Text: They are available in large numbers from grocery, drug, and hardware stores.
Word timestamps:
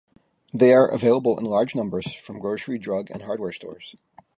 They 0.51 0.73
are 0.73 0.91
available 0.91 1.37
in 1.37 1.45
large 1.45 1.75
numbers 1.75 2.11
from 2.11 2.39
grocery, 2.39 2.79
drug, 2.79 3.11
and 3.11 3.21
hardware 3.21 3.51
stores. 3.51 3.95